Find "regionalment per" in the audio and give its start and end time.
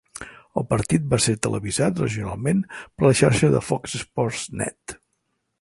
2.03-3.07